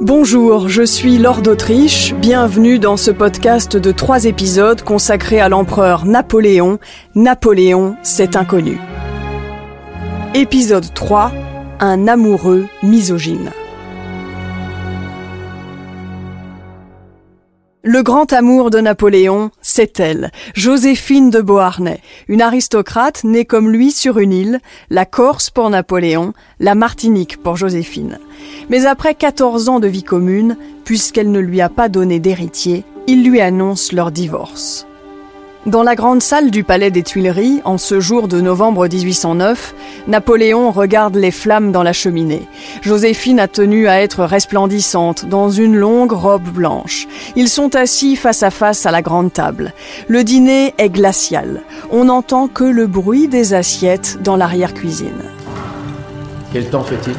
Bonjour, 0.00 0.68
je 0.68 0.84
suis 0.84 1.18
Laure 1.18 1.42
d'Autriche. 1.42 2.14
Bienvenue 2.14 2.78
dans 2.78 2.96
ce 2.96 3.10
podcast 3.10 3.76
de 3.76 3.90
trois 3.90 4.26
épisodes 4.26 4.80
consacrés 4.82 5.40
à 5.40 5.48
l'empereur 5.48 6.04
Napoléon. 6.04 6.78
Napoléon, 7.16 7.96
c'est 8.02 8.36
inconnu. 8.36 8.78
Épisode 10.34 10.94
3 10.94 11.32
Un 11.80 12.06
amoureux 12.06 12.66
misogyne. 12.84 13.50
Le 17.84 18.02
grand 18.02 18.32
amour 18.32 18.70
de 18.70 18.80
Napoléon, 18.80 19.52
c'est 19.62 20.00
elle, 20.00 20.32
Joséphine 20.54 21.30
de 21.30 21.40
Beauharnais, 21.40 22.00
une 22.26 22.42
aristocrate 22.42 23.22
née 23.22 23.44
comme 23.44 23.70
lui 23.70 23.92
sur 23.92 24.18
une 24.18 24.32
île, 24.32 24.60
la 24.90 25.04
Corse 25.04 25.50
pour 25.50 25.70
Napoléon, 25.70 26.32
la 26.58 26.74
Martinique 26.74 27.40
pour 27.40 27.56
Joséphine. 27.56 28.18
Mais 28.68 28.86
après 28.86 29.14
14 29.14 29.68
ans 29.68 29.78
de 29.78 29.86
vie 29.86 30.02
commune, 30.02 30.56
puisqu'elle 30.84 31.30
ne 31.30 31.38
lui 31.38 31.60
a 31.60 31.68
pas 31.68 31.88
donné 31.88 32.18
d'héritier, 32.18 32.84
il 33.06 33.24
lui 33.24 33.40
annonce 33.40 33.92
leur 33.92 34.10
divorce. 34.10 34.88
Dans 35.66 35.82
la 35.82 35.96
grande 35.96 36.22
salle 36.22 36.52
du 36.52 36.62
palais 36.62 36.92
des 36.92 37.02
Tuileries, 37.02 37.60
en 37.64 37.78
ce 37.78 37.98
jour 37.98 38.28
de 38.28 38.40
novembre 38.40 38.86
1809, 38.86 39.74
Napoléon 40.06 40.70
regarde 40.70 41.16
les 41.16 41.32
flammes 41.32 41.72
dans 41.72 41.82
la 41.82 41.92
cheminée. 41.92 42.48
Joséphine 42.80 43.40
a 43.40 43.48
tenu 43.48 43.88
à 43.88 44.00
être 44.00 44.24
resplendissante 44.24 45.26
dans 45.26 45.50
une 45.50 45.74
longue 45.74 46.12
robe 46.12 46.48
blanche. 46.48 47.08
Ils 47.34 47.48
sont 47.48 47.74
assis 47.74 48.14
face 48.14 48.44
à 48.44 48.50
face 48.50 48.86
à 48.86 48.92
la 48.92 49.02
grande 49.02 49.32
table. 49.32 49.72
Le 50.06 50.22
dîner 50.22 50.74
est 50.78 50.90
glacial. 50.90 51.62
On 51.90 52.04
n'entend 52.04 52.46
que 52.46 52.64
le 52.64 52.86
bruit 52.86 53.26
des 53.26 53.52
assiettes 53.52 54.22
dans 54.22 54.36
l'arrière-cuisine. 54.36 55.24
Quel 56.52 56.70
temps 56.70 56.84
fait-il? 56.84 57.16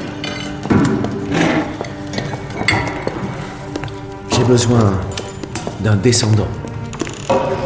J'ai 4.31 4.43
besoin 4.45 4.93
d'un 5.81 5.97
descendant 5.97 6.47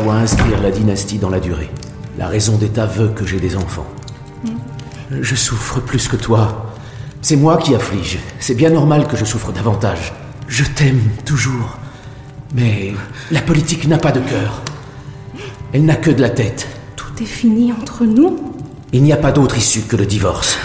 pour 0.04 0.14
inscrire 0.14 0.62
la 0.62 0.70
dynastie 0.70 1.18
dans 1.18 1.30
la 1.30 1.40
durée. 1.40 1.70
La 2.18 2.28
raison 2.28 2.58
d'État 2.58 2.86
veut 2.86 3.08
que 3.10 3.26
j'ai 3.26 3.40
des 3.40 3.56
enfants. 3.56 3.88
Je 5.10 5.36
souffre 5.36 5.80
plus 5.80 6.10
que 6.10 6.18
toi. 6.18 6.74
C'est 7.22 7.38
moi 7.38 7.56
qui 7.56 7.74
afflige. 7.74 8.20
C'est 8.40 8.54
bien 8.54 8.70
normal 8.70 9.08
que 9.08 9.16
je 9.16 9.24
souffre 9.24 9.54
davantage. 9.54 10.12
Je 10.50 10.66
t'aime 10.66 11.02
toujours. 11.24 11.78
Mais 12.54 12.94
la 13.32 13.42
politique 13.42 13.88
n'a 13.88 13.98
pas 13.98 14.12
de 14.12 14.20
cœur. 14.20 14.62
Elle 15.72 15.86
n'a 15.86 15.96
que 15.96 16.12
de 16.12 16.22
la 16.22 16.30
tête. 16.30 16.68
Tout 16.98 17.22
est 17.22 17.26
fini 17.26 17.72
entre 17.72 18.04
nous 18.04 18.54
Il 18.92 19.04
n'y 19.04 19.14
a 19.14 19.18
pas 19.18 19.32
d'autre 19.32 19.58
issue 19.58 19.84
que 19.84 19.96
le 19.96 20.06
divorce. 20.06 20.58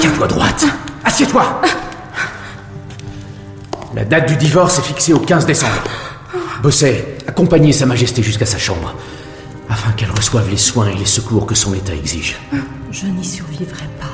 Tiens-toi 0.00 0.26
droite. 0.26 0.66
Assieds-toi. 1.04 1.60
La 3.94 4.04
date 4.04 4.28
du 4.28 4.36
divorce 4.36 4.80
est 4.80 4.82
fixée 4.82 5.12
au 5.12 5.20
15 5.20 5.46
décembre. 5.46 5.84
Bosset, 6.62 7.18
accompagnez 7.28 7.72
Sa 7.72 7.86
Majesté 7.86 8.24
jusqu'à 8.24 8.46
sa 8.46 8.58
chambre, 8.58 8.92
afin 9.68 9.92
qu'elle 9.92 10.10
reçoive 10.10 10.50
les 10.50 10.56
soins 10.56 10.88
et 10.88 10.94
les 10.94 11.04
secours 11.04 11.46
que 11.46 11.54
son 11.54 11.72
état 11.74 11.94
exige. 11.94 12.36
Je 12.90 13.06
n'y 13.06 13.24
survivrai 13.24 13.86
pas. 14.00 14.06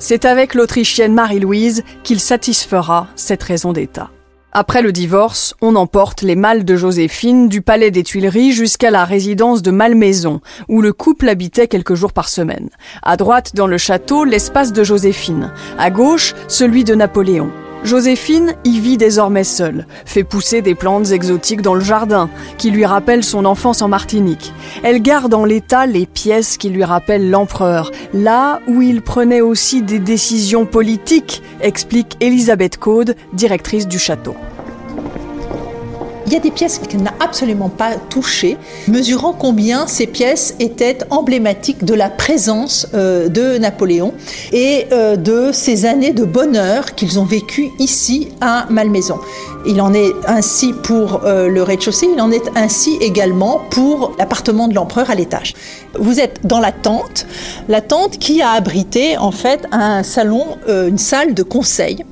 C'est 0.00 0.24
avec 0.24 0.54
l'Autrichienne 0.54 1.14
Marie-Louise 1.14 1.84
qu'il 2.02 2.18
satisfera 2.18 3.06
cette 3.14 3.44
raison 3.44 3.72
d'État. 3.72 4.10
Après 4.54 4.82
le 4.82 4.92
divorce, 4.92 5.54
on 5.62 5.76
emporte 5.76 6.20
les 6.20 6.36
mâles 6.36 6.66
de 6.66 6.76
Joséphine 6.76 7.48
du 7.48 7.62
palais 7.62 7.90
des 7.90 8.02
Tuileries 8.02 8.52
jusqu'à 8.52 8.90
la 8.90 9.06
résidence 9.06 9.62
de 9.62 9.70
Malmaison, 9.70 10.42
où 10.68 10.82
le 10.82 10.92
couple 10.92 11.30
habitait 11.30 11.68
quelques 11.68 11.94
jours 11.94 12.12
par 12.12 12.28
semaine. 12.28 12.68
À 13.02 13.16
droite, 13.16 13.52
dans 13.54 13.66
le 13.66 13.78
château, 13.78 14.24
l'espace 14.24 14.74
de 14.74 14.84
Joséphine. 14.84 15.54
À 15.78 15.90
gauche, 15.90 16.34
celui 16.48 16.84
de 16.84 16.94
Napoléon. 16.94 17.50
Joséphine 17.84 18.54
y 18.64 18.78
vit 18.78 18.96
désormais 18.96 19.44
seule, 19.44 19.86
fait 20.04 20.22
pousser 20.22 20.62
des 20.62 20.74
plantes 20.74 21.10
exotiques 21.10 21.62
dans 21.62 21.74
le 21.74 21.80
jardin, 21.80 22.30
qui 22.56 22.70
lui 22.70 22.86
rappellent 22.86 23.24
son 23.24 23.44
enfance 23.44 23.82
en 23.82 23.88
Martinique. 23.88 24.52
Elle 24.84 25.02
garde 25.02 25.34
en 25.34 25.44
l'état 25.44 25.86
les 25.86 26.06
pièces 26.06 26.56
qui 26.56 26.70
lui 26.70 26.84
rappellent 26.84 27.28
l'empereur, 27.28 27.90
là 28.14 28.60
où 28.68 28.82
il 28.82 29.02
prenait 29.02 29.40
aussi 29.40 29.82
des 29.82 29.98
décisions 29.98 30.64
politiques, 30.64 31.42
explique 31.60 32.16
Elisabeth 32.20 32.76
Code, 32.76 33.16
directrice 33.32 33.88
du 33.88 33.98
château. 33.98 34.36
Il 36.32 36.36
y 36.36 36.38
a 36.38 36.40
des 36.40 36.50
pièces 36.50 36.78
qu'elle 36.78 37.02
n'a 37.02 37.12
absolument 37.20 37.68
pas 37.68 37.96
touchées, 38.08 38.56
mesurant 38.88 39.34
combien 39.34 39.86
ces 39.86 40.06
pièces 40.06 40.54
étaient 40.60 40.96
emblématiques 41.10 41.84
de 41.84 41.92
la 41.92 42.08
présence 42.08 42.86
euh, 42.94 43.28
de 43.28 43.58
Napoléon 43.58 44.14
et 44.50 44.86
euh, 44.92 45.16
de 45.16 45.50
ces 45.52 45.84
années 45.84 46.14
de 46.14 46.24
bonheur 46.24 46.94
qu'ils 46.94 47.20
ont 47.20 47.26
vécues 47.26 47.68
ici 47.78 48.30
à 48.40 48.64
Malmaison. 48.70 49.18
Il 49.66 49.82
en 49.82 49.92
est 49.92 50.10
ainsi 50.26 50.72
pour 50.72 51.20
euh, 51.24 51.48
le 51.48 51.62
rez-de-chaussée, 51.62 52.08
il 52.14 52.20
en 52.20 52.30
est 52.30 52.50
ainsi 52.56 52.96
également 53.02 53.60
pour 53.68 54.16
l'appartement 54.18 54.68
de 54.68 54.74
l'empereur 54.74 55.10
à 55.10 55.14
l'étage. 55.14 55.52
Vous 56.00 56.18
êtes 56.18 56.46
dans 56.46 56.60
la 56.60 56.72
tente, 56.72 57.26
la 57.68 57.82
tente 57.82 58.18
qui 58.18 58.40
a 58.40 58.52
abrité 58.52 59.18
en 59.18 59.32
fait 59.32 59.66
un 59.70 60.02
salon, 60.02 60.56
une 60.66 60.96
salle 60.96 61.34
de 61.34 61.42
conseil. 61.42 62.02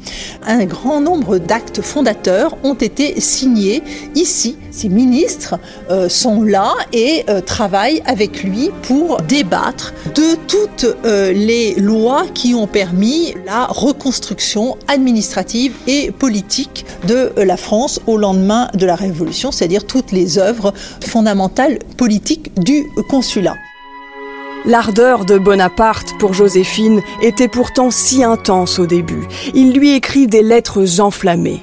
Un 0.46 0.66
grand 0.66 1.00
nombre 1.00 1.38
d'actes 1.38 1.80
fondateurs 1.80 2.58
ont 2.62 2.74
été 2.74 3.18
signés 3.20 3.82
ici. 4.14 4.56
Ces 4.70 4.88
ministres 4.88 5.56
euh, 5.90 6.08
sont 6.08 6.42
là 6.42 6.74
et 6.92 7.24
euh, 7.28 7.40
travaillent 7.40 8.02
avec 8.06 8.42
lui 8.42 8.70
pour 8.82 9.20
débattre 9.22 9.92
de 10.14 10.36
toutes 10.46 10.86
euh, 11.04 11.32
les 11.32 11.74
lois 11.74 12.24
qui 12.34 12.54
ont 12.54 12.66
permis 12.66 13.34
la 13.46 13.66
reconstruction 13.66 14.76
administrative 14.88 15.74
et 15.86 16.10
politique 16.10 16.84
de 17.06 17.32
la 17.36 17.56
France 17.56 18.00
au 18.06 18.16
lendemain 18.16 18.68
de 18.74 18.86
la 18.86 18.94
Révolution, 18.94 19.52
c'est-à-dire 19.52 19.86
toutes 19.86 20.12
les 20.12 20.38
œuvres 20.38 20.72
fondamentales 21.00 21.78
politiques 21.96 22.52
du 22.58 22.86
consulat. 23.08 23.56
L'ardeur 24.66 25.24
de 25.24 25.38
Bonaparte 25.38 26.18
pour 26.18 26.34
Joséphine 26.34 27.00
était 27.22 27.48
pourtant 27.48 27.90
si 27.90 28.22
intense 28.22 28.78
au 28.78 28.86
début. 28.86 29.26
Il 29.54 29.72
lui 29.72 29.92
écrit 29.94 30.26
des 30.26 30.42
lettres 30.42 31.00
enflammées. 31.00 31.62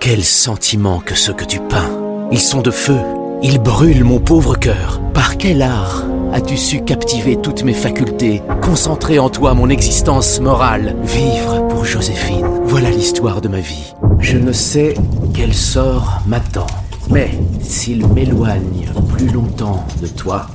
Quels 0.00 0.24
sentiments 0.24 1.00
que 1.00 1.14
ceux 1.14 1.34
que 1.34 1.44
tu 1.44 1.58
peins. 1.58 1.90
Ils 2.30 2.40
sont 2.40 2.62
de 2.62 2.70
feu. 2.70 2.98
Ils 3.42 3.58
brûlent 3.58 4.04
mon 4.04 4.20
pauvre 4.20 4.56
cœur. 4.56 5.00
Par 5.12 5.36
quel 5.36 5.60
art 5.60 6.04
as-tu 6.32 6.56
su 6.56 6.84
captiver 6.84 7.36
toutes 7.36 7.64
mes 7.64 7.74
facultés, 7.74 8.42
concentrer 8.62 9.18
en 9.18 9.28
toi 9.28 9.54
mon 9.54 9.68
existence 9.68 10.40
morale, 10.40 10.94
vivre 11.02 11.66
pour 11.68 11.84
Joséphine? 11.84 12.46
Voilà 12.64 12.90
l'histoire 12.90 13.40
de 13.40 13.48
ma 13.48 13.60
vie. 13.60 13.92
Je 14.20 14.38
ne 14.38 14.52
sais 14.52 14.94
quel 15.34 15.52
sort 15.52 16.22
m'attend. 16.26 16.66
Mais 17.10 17.32
s'il 17.60 18.06
m'éloigne 18.06 18.88
plus 19.08 19.28
longtemps 19.28 19.84
de 20.00 20.06
toi, 20.06 20.46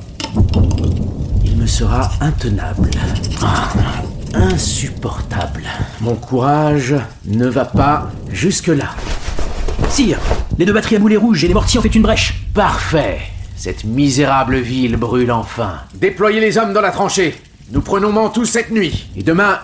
il 1.43 1.57
me 1.57 1.67
sera 1.67 2.09
intenable. 2.21 2.91
Ah, 3.41 3.69
insupportable. 4.33 5.63
Mon 6.01 6.15
courage 6.15 6.95
ne 7.25 7.47
va 7.47 7.65
pas 7.65 8.09
jusque-là. 8.31 8.89
Les 10.57 10.65
deux 10.65 10.73
batteries 10.73 10.95
à 10.95 10.99
boulet 10.99 11.17
rouges 11.17 11.43
et 11.43 11.47
les 11.47 11.53
mortiers 11.53 11.77
ont 11.77 11.83
fait 11.83 11.93
une 11.93 12.01
brèche. 12.01 12.33
Parfait. 12.55 13.19
Cette 13.55 13.83
misérable 13.83 14.57
ville 14.57 14.97
brûle 14.97 15.31
enfin. 15.31 15.81
Déployez 15.93 16.39
les 16.39 16.57
hommes 16.57 16.73
dans 16.73 16.81
la 16.81 16.89
tranchée. 16.89 17.35
Nous 17.69 17.81
prenons 17.81 18.11
Mantoue 18.11 18.45
cette 18.45 18.71
nuit. 18.71 19.07
Et 19.15 19.21
demain, 19.21 19.59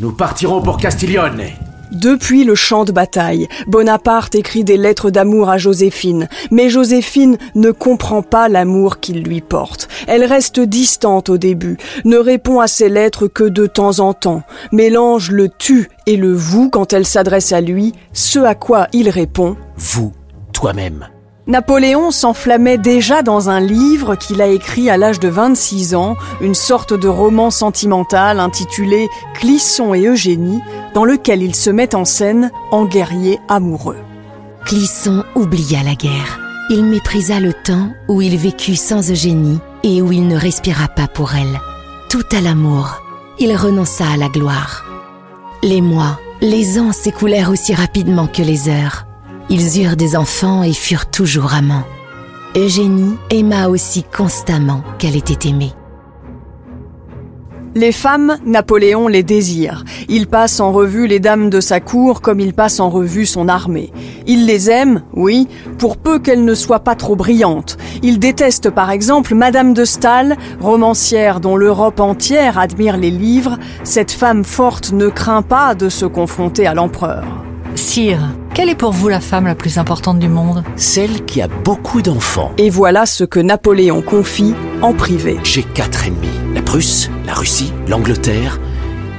nous 0.00 0.12
partirons 0.12 0.62
pour 0.62 0.78
Castiglione. 0.78 1.42
Depuis 1.92 2.44
le 2.44 2.54
champ 2.54 2.84
de 2.84 2.92
bataille, 2.92 3.48
Bonaparte 3.66 4.34
écrit 4.34 4.64
des 4.64 4.76
lettres 4.76 5.10
d'amour 5.10 5.48
à 5.48 5.58
Joséphine, 5.58 6.28
mais 6.50 6.68
Joséphine 6.68 7.38
ne 7.54 7.70
comprend 7.70 8.22
pas 8.22 8.48
l'amour 8.48 9.00
qu'il 9.00 9.22
lui 9.22 9.40
porte. 9.40 9.88
Elle 10.06 10.24
reste 10.24 10.60
distante 10.60 11.28
au 11.28 11.38
début, 11.38 11.76
ne 12.04 12.16
répond 12.16 12.60
à 12.60 12.66
ses 12.66 12.88
lettres 12.88 13.28
que 13.28 13.44
de 13.44 13.66
temps 13.66 14.00
en 14.00 14.14
temps, 14.14 14.42
mélange 14.72 15.30
le 15.30 15.48
tu 15.48 15.88
et 16.06 16.16
le 16.16 16.32
vous 16.32 16.70
quand 16.70 16.92
elle 16.92 17.06
s'adresse 17.06 17.52
à 17.52 17.60
lui, 17.60 17.92
ce 18.12 18.38
à 18.40 18.54
quoi 18.54 18.88
il 18.92 19.08
répond 19.08 19.56
Vous, 19.76 20.12
toi-même. 20.52 21.06
Napoléon 21.48 22.10
s'enflammait 22.10 22.76
déjà 22.76 23.22
dans 23.22 23.50
un 23.50 23.60
livre 23.60 24.16
qu'il 24.16 24.42
a 24.42 24.48
écrit 24.48 24.90
à 24.90 24.96
l'âge 24.96 25.20
de 25.20 25.28
26 25.28 25.94
ans, 25.94 26.16
une 26.40 26.56
sorte 26.56 26.92
de 26.92 27.06
roman 27.06 27.52
sentimental 27.52 28.40
intitulé 28.40 29.08
Clisson 29.34 29.94
et 29.94 30.06
Eugénie, 30.06 30.60
dans 30.96 31.04
lequel 31.04 31.42
il 31.42 31.54
se 31.54 31.68
met 31.68 31.94
en 31.94 32.06
scène 32.06 32.50
en 32.70 32.86
guerrier 32.86 33.38
amoureux. 33.48 33.98
Clisson 34.64 35.24
oublia 35.34 35.82
la 35.82 35.94
guerre. 35.94 36.40
Il 36.70 36.86
méprisa 36.86 37.38
le 37.38 37.52
temps 37.52 37.90
où 38.08 38.22
il 38.22 38.34
vécut 38.38 38.76
sans 38.76 39.10
Eugénie 39.10 39.58
et 39.82 40.00
où 40.00 40.10
il 40.10 40.26
ne 40.26 40.38
respira 40.38 40.88
pas 40.88 41.06
pour 41.06 41.34
elle. 41.34 41.60
Tout 42.08 42.24
à 42.32 42.40
l'amour, 42.40 43.02
il 43.38 43.54
renonça 43.54 44.08
à 44.08 44.16
la 44.16 44.30
gloire. 44.30 44.86
Les 45.62 45.82
mois, 45.82 46.18
les 46.40 46.78
ans 46.80 46.92
s'écoulèrent 46.92 47.50
aussi 47.50 47.74
rapidement 47.74 48.26
que 48.26 48.40
les 48.40 48.70
heures. 48.70 49.04
Ils 49.50 49.82
eurent 49.82 49.96
des 49.96 50.16
enfants 50.16 50.62
et 50.62 50.72
furent 50.72 51.10
toujours 51.10 51.52
amants. 51.52 51.84
Eugénie 52.56 53.18
aima 53.28 53.68
aussi 53.68 54.02
constamment 54.02 54.82
qu'elle 54.98 55.16
était 55.16 55.46
aimée. 55.46 55.74
Les 57.76 57.92
femmes, 57.92 58.38
Napoléon 58.46 59.06
les 59.06 59.22
désire. 59.22 59.84
Il 60.08 60.28
passe 60.28 60.60
en 60.60 60.72
revue 60.72 61.06
les 61.06 61.20
dames 61.20 61.50
de 61.50 61.60
sa 61.60 61.78
cour 61.78 62.22
comme 62.22 62.40
il 62.40 62.54
passe 62.54 62.80
en 62.80 62.88
revue 62.88 63.26
son 63.26 63.48
armée. 63.48 63.92
Il 64.26 64.46
les 64.46 64.70
aime, 64.70 65.02
oui, 65.12 65.46
pour 65.76 65.98
peu 65.98 66.18
qu'elles 66.18 66.46
ne 66.46 66.54
soient 66.54 66.80
pas 66.80 66.94
trop 66.94 67.16
brillantes. 67.16 67.76
Il 68.02 68.18
déteste 68.18 68.70
par 68.70 68.90
exemple 68.90 69.34
Madame 69.34 69.74
de 69.74 69.84
Staël, 69.84 70.38
romancière 70.58 71.38
dont 71.38 71.54
l'Europe 71.54 72.00
entière 72.00 72.58
admire 72.58 72.96
les 72.96 73.10
livres. 73.10 73.58
Cette 73.84 74.10
femme 74.10 74.44
forte 74.44 74.92
ne 74.92 75.08
craint 75.08 75.42
pas 75.42 75.74
de 75.74 75.90
se 75.90 76.06
confronter 76.06 76.66
à 76.66 76.72
l'empereur. 76.72 77.26
Sire, 77.74 78.22
quelle 78.54 78.70
est 78.70 78.74
pour 78.74 78.92
vous 78.92 79.08
la 79.08 79.20
femme 79.20 79.44
la 79.44 79.54
plus 79.54 79.76
importante 79.76 80.18
du 80.18 80.30
monde? 80.30 80.64
Celle 80.76 81.26
qui 81.26 81.42
a 81.42 81.48
beaucoup 81.48 82.00
d'enfants. 82.00 82.52
Et 82.56 82.70
voilà 82.70 83.04
ce 83.04 83.24
que 83.24 83.38
Napoléon 83.38 84.00
confie 84.00 84.54
en 84.80 84.94
privé. 84.94 85.38
J'ai 85.44 85.62
quatre 85.62 86.06
ennemis. 86.06 86.35
Prusse, 86.66 87.08
la 87.24 87.32
Russie, 87.32 87.72
l'Angleterre 87.88 88.58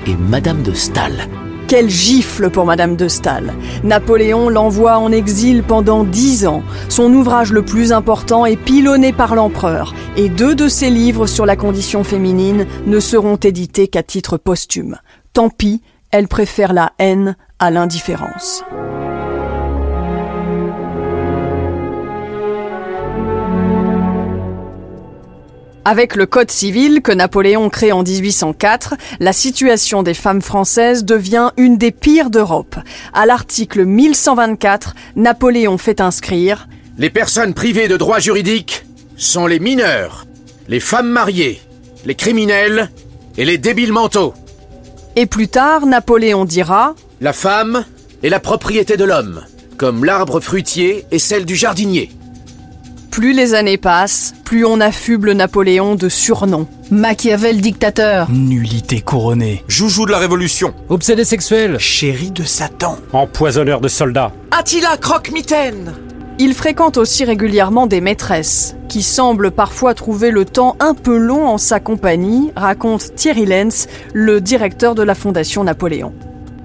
et 0.06 0.16
Madame 0.16 0.62
de 0.64 0.74
Staël. 0.74 1.30
Quelle 1.68 1.90
gifle 1.90 2.50
pour 2.50 2.66
Madame 2.66 2.98
de 2.98 3.08
Staël. 3.08 3.54
Napoléon 3.84 4.50
l'envoie 4.50 4.98
en 5.00 5.12
exil 5.12 5.64
pendant 5.64 6.04
dix 6.04 6.46
ans. 6.46 6.62
Son 6.90 7.12
ouvrage 7.14 7.52
le 7.54 7.64
plus 7.64 7.94
important 7.94 8.46
est 8.46 8.58
pilonné 8.58 9.14
par 9.14 9.34
l'empereur. 9.34 9.96
Et 10.18 10.30
deux 10.30 10.56
de 10.56 10.68
ses 10.68 10.90
livres 10.90 11.26
sur 11.26 11.46
la 11.46 11.56
condition 11.56 12.04
féminine 12.04 12.68
ne 12.86 13.00
seront 13.00 13.38
édités 13.38 13.88
qu'à 13.88 14.04
titre 14.04 14.38
posthume. 14.38 14.98
Tant 15.34 15.50
pis, 15.50 15.82
elle 16.12 16.28
préfère 16.28 16.74
la 16.74 16.92
haine 17.00 17.38
à 17.60 17.72
l'indifférence. 17.72 18.64
Avec 25.90 26.18
le 26.18 26.26
Code 26.26 26.52
civil 26.52 27.02
que 27.02 27.14
Napoléon 27.14 27.70
crée 27.70 27.94
en 27.94 28.04
1804, 28.04 28.96
la 29.22 29.32
situation 29.32 30.04
des 30.04 30.14
femmes 30.14 30.42
françaises 30.42 31.06
devient 31.06 31.52
une 31.56 31.78
des 31.78 31.92
pires 31.92 32.30
d'Europe. 32.30 32.76
À 33.14 33.26
l'article 33.26 33.86
1124, 33.86 34.96
Napoléon 35.16 35.78
fait 35.78 36.02
inscrire 36.02 36.68
Les 36.98 37.10
personnes 37.10 37.54
privées 37.54 37.88
de 37.88 37.96
droits 37.96 38.20
juridiques 38.20 38.84
sont 39.16 39.48
les 39.48 39.60
mineurs, 39.60 40.28
les 40.68 40.82
femmes 40.82 41.08
mariées, 41.08 41.62
les 42.04 42.16
criminels 42.16 42.92
et 43.38 43.46
les 43.46 43.58
débiles 43.58 43.94
mentaux. 43.94 44.34
Et 45.16 45.26
plus 45.26 45.48
tard, 45.48 45.86
Napoléon 45.86 46.44
dira 46.44 46.96
La 47.22 47.32
femme 47.32 47.86
est 48.24 48.30
la 48.30 48.42
propriété 48.42 48.98
de 48.98 49.06
l'homme, 49.06 49.42
comme 49.78 50.04
l'arbre 50.04 50.42
fruitier 50.42 51.06
est 51.12 51.18
celle 51.18 51.46
du 51.46 51.56
jardinier. 51.56 52.10
Plus 53.18 53.34
les 53.34 53.56
années 53.56 53.80
passent, 53.80 54.36
plus 54.44 54.64
on 54.64 54.80
affuble 54.80 55.32
Napoléon 55.32 55.96
de 55.96 56.08
surnoms. 56.08 56.68
Machiavel 56.92 57.62
dictateur. 57.62 58.30
Nullité 58.30 59.02
couronnée. 59.02 59.64
Joujou 59.68 60.06
de 60.06 60.12
la 60.12 60.20
Révolution. 60.20 60.76
Obsédé 60.88 61.24
sexuel. 61.24 61.80
Chéri 61.80 62.30
de 62.30 62.44
Satan. 62.44 63.00
Empoisonneur 63.14 63.82
de 63.82 63.88
soldats. 63.88 64.32
Attila 64.52 64.98
croque-mitaine 64.98 65.96
Il 66.38 66.54
fréquente 66.54 66.98
aussi 66.98 67.26
régulièrement 67.26 67.88
des 67.88 68.02
maîtresses, 68.02 68.76
qui 68.88 69.02
semblent 69.02 69.50
parfois 69.50 69.96
trouver 69.96 70.30
le 70.30 70.46
temps 70.46 70.76
un 70.80 70.94
peu 70.94 71.18
long 71.18 71.48
en 71.48 71.58
sa 71.58 71.80
compagnie, 71.80 72.52
raconte 72.56 73.16
Thierry 73.16 73.48
Lenz, 73.48 73.88
le 74.14 74.42
directeur 74.42 74.94
de 74.94 75.02
la 75.02 75.16
Fondation 75.16 75.64
Napoléon. 75.64 76.14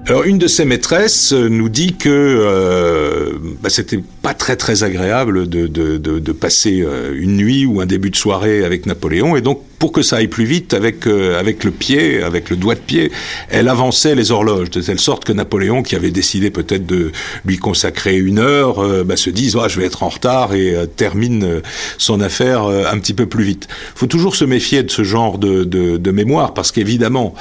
Alors 0.07 0.25
une 0.25 0.39
de 0.39 0.49
ses 0.49 0.65
maîtresses 0.65 1.33
euh, 1.33 1.49
nous 1.49 1.69
dit 1.69 1.95
que 1.95 2.09
euh, 2.11 3.39
bah, 3.63 3.71
c'était 3.71 4.01
pas 4.21 4.35
très 4.35 4.57
très 4.57 4.83
agréable 4.83 5.49
de, 5.49 5.69
de, 5.69 5.97
de, 5.97 6.19
de 6.19 6.33
passer 6.33 6.83
euh, 6.83 7.15
une 7.17 7.37
nuit 7.37 7.67
ou 7.67 7.81
un 7.81 7.87
début 7.87 8.11
de 8.11 8.17
soirée 8.17 8.65
avec 8.65 8.87
Napoléon. 8.87 9.37
Et 9.37 9.43
donc 9.43 9.63
pour 9.83 9.91
que 9.91 10.03
ça 10.03 10.19
aille 10.19 10.29
plus 10.29 10.45
vite 10.45 10.75
avec 10.75 11.09
euh, 11.09 11.41
avec 11.41 11.65
le 11.65 11.73
pied, 11.73 12.23
avec 12.23 12.51
le 12.51 12.57
doigt 12.57 12.77
de 12.77 12.81
pied, 12.81 13.11
elle 13.49 13.69
avançait 13.69 14.15
les 14.15 14.31
horloges 14.31 14.71
de 14.71 14.81
telle 14.81 15.01
sorte 15.01 15.25
que 15.25 15.33
Napoléon, 15.33 15.83
qui 15.83 15.97
avait 15.97 16.13
décidé 16.13 16.53
peut-être 16.53 16.87
de 16.87 17.11
lui 17.45 17.59
consacrer 17.59 18.17
une 18.17 18.39
heure, 18.39 18.79
euh, 18.79 19.03
bah, 19.03 19.17
se 19.17 19.29
dise 19.29 19.59
ah, 19.61 19.67
je 19.67 19.81
vais 19.81 19.87
être 19.87 20.05
en 20.05 20.09
retard 20.09 20.55
et 20.55 20.73
euh, 20.73 20.87
termine 20.87 21.43
euh, 21.43 21.61
son 21.99 22.21
affaire 22.21 22.63
un 22.67 22.97
petit 23.01 23.13
peu 23.13 23.27
plus 23.27 23.43
vite. 23.43 23.67
Il 23.69 23.99
faut 23.99 24.07
toujours 24.07 24.37
se 24.37 24.45
méfier 24.45 24.85
de 24.85 24.91
ce 24.93 25.03
genre 25.03 25.37
de, 25.39 25.65
de, 25.65 25.97
de 25.97 26.11
mémoire 26.13 26.55
parce 26.55 26.71
qu'évidemment 26.71 27.35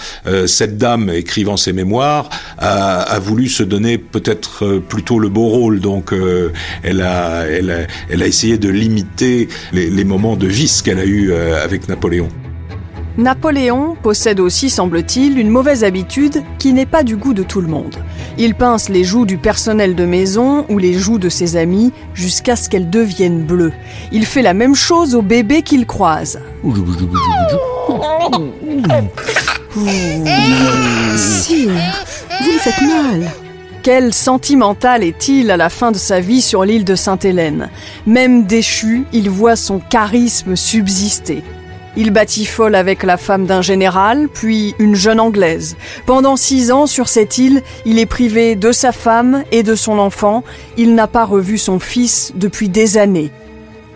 cette 0.47 0.79
dame 0.79 1.11
écrivant 1.11 1.57
ses 1.57 1.73
mémoires 1.73 2.27
a, 2.57 3.01
a 3.01 3.19
voulu 3.19 3.49
se 3.49 3.61
donner 3.61 3.99
peut-être 3.99 4.79
plutôt 4.89 5.19
le 5.19 5.29
beau 5.29 5.47
rôle, 5.47 5.79
donc 5.79 6.11
elle 6.81 7.01
a 7.01 7.45
elle 7.45 7.69
a, 7.69 7.79
elle 8.09 8.23
a 8.23 8.27
essayé 8.27 8.57
de 8.57 8.69
limiter 8.69 9.47
les, 9.73 9.91
les 9.91 10.03
moments 10.03 10.35
de 10.35 10.47
vice 10.47 10.81
qu'elle 10.81 10.99
a 10.99 11.05
eu 11.05 11.33
avec 11.33 11.87
Napoléon. 11.87 12.31
Napoléon 13.17 13.95
possède 14.01 14.39
aussi, 14.39 14.69
semble-t-il, 14.69 15.37
une 15.37 15.49
mauvaise 15.49 15.83
habitude 15.83 16.43
qui 16.59 16.71
n'est 16.71 16.85
pas 16.85 17.03
du 17.03 17.17
goût 17.17 17.33
de 17.33 17.43
tout 17.43 17.59
le 17.59 17.67
monde. 17.67 17.97
Il 18.37 18.55
pince 18.55 18.87
les 18.87 19.03
joues 19.03 19.25
du 19.25 19.37
personnel 19.37 19.95
de 19.95 20.05
maison 20.05 20.65
ou 20.69 20.77
les 20.77 20.93
joues 20.93 21.19
de 21.19 21.27
ses 21.27 21.57
amis 21.57 21.91
jusqu'à 22.13 22.55
ce 22.55 22.69
qu'elles 22.69 22.89
deviennent 22.89 23.43
bleues. 23.43 23.73
Il 24.13 24.25
fait 24.25 24.41
la 24.41 24.53
même 24.53 24.75
chose 24.75 25.13
aux 25.13 25.21
bébés 25.21 25.61
qu'il 25.61 25.85
croise. 25.85 26.39
Sire, 31.17 31.71
vous 32.39 32.51
lui 32.51 32.59
faites 32.59 32.81
mal. 32.81 33.29
Quel 33.83 34.13
sentimental 34.13 35.03
est-il 35.03 35.49
à 35.51 35.57
la 35.57 35.69
fin 35.69 35.91
de 35.91 35.97
sa 35.97 36.19
vie 36.19 36.41
sur 36.41 36.63
l'île 36.63 36.85
de 36.85 36.95
Sainte-Hélène? 36.95 37.69
Même 38.05 38.45
déchu, 38.45 39.05
il 39.11 39.29
voit 39.29 39.55
son 39.55 39.79
charisme 39.79 40.55
subsister. 40.55 41.43
Il 41.97 42.11
batifole 42.11 42.75
avec 42.75 43.03
la 43.03 43.17
femme 43.17 43.45
d'un 43.45 43.61
général, 43.61 44.29
puis 44.33 44.75
une 44.79 44.95
jeune 44.95 45.19
anglaise. 45.19 45.75
Pendant 46.05 46.38
six 46.38 46.71
ans 46.71 46.88
sur 46.88 47.09
cette 47.09 47.38
île, 47.38 47.61
il 47.85 47.99
est 47.99 48.05
privé 48.05 48.55
de 48.55 48.71
sa 48.71 48.93
femme 48.93 49.43
et 49.51 49.61
de 49.61 49.75
son 49.75 49.99
enfant. 49.99 50.43
Il 50.77 50.95
n'a 50.95 51.07
pas 51.07 51.25
revu 51.25 51.57
son 51.57 51.79
fils 51.79 52.31
depuis 52.35 52.69
des 52.69 52.97
années. 52.97 53.31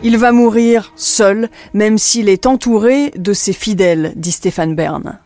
Il 0.04 0.18
va 0.18 0.34
mourir 0.34 0.92
seul, 0.98 1.50
même 1.74 1.98
s'il 1.98 2.28
est 2.28 2.46
entouré 2.46 3.12
de 3.16 3.32
ses 3.32 3.54
fidèles, 3.54 4.12
dit 4.18 4.34
Stéphane 4.34 4.76
Bern. 4.76 5.20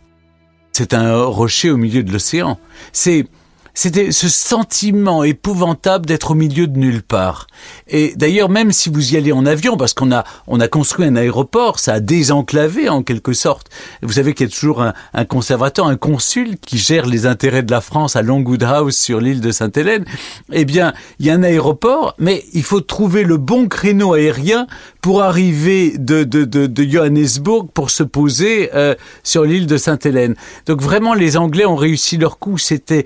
C'est 0.72 0.94
un 0.94 1.24
rocher 1.24 1.72
au 1.72 1.78
milieu 1.78 2.04
de 2.04 2.12
l'océan. 2.12 2.60
C'est 2.94 3.26
c'était 3.74 4.12
ce 4.12 4.28
sentiment 4.30 5.24
épouvantable 5.24 6.06
d'être 6.06 6.32
au 6.32 6.36
milieu 6.36 6.68
de 6.68 6.78
nulle 6.78 7.02
part. 7.02 7.48
Et 7.88 8.14
d'ailleurs, 8.16 8.50
même 8.50 8.72
si 8.72 8.90
vous 8.90 9.14
y 9.14 9.18
allez 9.18 9.32
en 9.32 9.46
avion, 9.46 9.78
parce 9.78 9.94
qu'on 9.94 10.12
a, 10.12 10.24
on 10.48 10.60
a 10.60 10.68
construit 10.68 11.06
un 11.06 11.16
aéroport, 11.16 11.80
ça 11.80 11.94
a 11.94 12.00
désenclavé 12.00 12.90
en 12.90 13.04
quelque 13.04 13.34
sorte. 13.34 13.68
Vous 14.02 14.14
savez 14.14 14.34
qu'il 14.34 14.48
y 14.48 14.50
a 14.50 14.52
toujours 14.52 14.82
un, 14.82 15.26
conservateur, 15.26 15.88
un 15.88 15.98
consul 15.98 16.58
qui 16.58 16.78
gère 16.78 17.06
les 17.06 17.26
intérêts 17.26 17.64
de 17.64 17.72
la 17.72 17.82
France 17.82 18.16
à 18.16 18.22
Longwood 18.22 18.64
House 18.64 18.98
sur 18.98 19.20
l'île 19.20 19.42
de 19.42 19.52
Sainte-Hélène. 19.52 20.06
Eh 20.52 20.66
bien, 20.66 20.94
il 21.20 21.26
y 21.26 21.30
a 21.30 21.34
un 21.34 21.44
aéroport, 21.44 22.16
mais 22.18 22.44
il 22.54 22.64
faut 22.64 22.82
trouver 22.82 23.24
le 23.24 23.38
bon 23.38 23.68
créneau 23.68 24.14
aérien 24.14 24.68
pour 25.02 25.24
arriver 25.24 25.98
de, 25.98 26.24
de, 26.24 26.46
de, 26.46 26.68
de 26.68 26.84
Johannesburg 26.84 27.70
pour 27.74 27.90
se 27.90 28.04
poser 28.04 28.70
euh, 28.74 28.96
sur 29.24 29.44
l'île 29.44 29.68
de 29.68 29.78
Sainte-Hélène. 29.78 30.36
Donc 30.66 30.82
vraiment, 30.82 31.14
les 31.14 31.38
Anglais 31.38 31.66
ont 31.66 31.76
réussi 31.76 32.18
leur 32.18 32.40
coup. 32.40 32.58
C'était, 32.58 33.06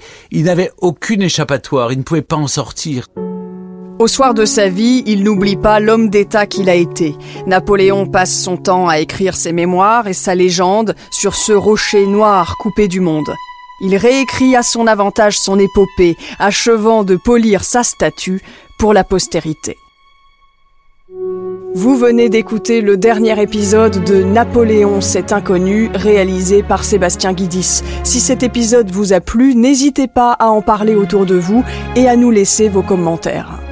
n'avaient 0.54 0.72
aucune 0.82 1.24
échappatoire, 1.24 1.92
ils 1.92 1.98
ne 1.98 2.04
pouvaient 2.04 2.22
pas 2.22 2.36
en 2.36 2.46
sortir. 2.46 3.08
Au 3.98 4.08
soir 4.08 4.36
de 4.36 4.46
sa 4.46 4.70
vie, 4.70 5.02
il 5.08 5.24
n'oublie 5.24 5.56
pas 5.56 5.80
l'homme 5.80 6.10
d'État 6.10 6.46
qu'il 6.46 6.70
a 6.70 6.76
été. 6.76 7.16
Napoléon 7.48 8.06
passe 8.06 8.40
son 8.40 8.58
temps 8.58 8.88
à 8.88 9.00
écrire 9.00 9.36
ses 9.36 9.52
mémoires 9.52 10.08
et 10.08 10.14
sa 10.14 10.36
légende 10.36 10.94
sur 11.10 11.34
ce 11.34 11.54
rocher 11.54 12.06
noir 12.06 12.58
coupé 12.60 12.88
du 12.88 13.00
monde. 13.00 13.34
Il 13.82 13.96
réécrit 13.96 14.56
à 14.56 14.62
son 14.62 14.86
avantage 14.86 15.40
son 15.40 15.58
épopée, 15.58 16.18
achevant 16.38 17.04
de 17.04 17.16
polir 17.16 17.64
sa 17.64 17.82
statue 17.84 18.44
pour 18.78 18.94
la 18.94 19.04
postérité. 19.04 19.78
Vous 21.76 21.98
venez 21.98 22.30
d'écouter 22.30 22.82
le 22.82 22.98
dernier 22.98 23.42
épisode 23.42 24.04
de 24.04 24.22
Napoléon 24.22 25.02
cet 25.02 25.34
inconnu 25.34 25.90
réalisé 25.96 26.62
par 26.62 26.84
Sébastien 26.84 27.34
Guidis. 27.34 27.82
Si 28.04 28.20
cet 28.20 28.44
épisode 28.44 28.92
vous 28.92 29.12
a 29.12 29.20
plu, 29.20 29.56
n'hésitez 29.56 30.08
pas 30.08 30.34
à 30.34 30.50
en 30.50 30.62
parler 30.62 30.94
autour 30.94 31.26
de 31.26 31.36
vous 31.36 31.64
et 31.96 32.08
à 32.08 32.16
nous 32.16 32.30
laisser 32.30 32.70
vos 32.70 32.84
commentaires. 32.84 33.63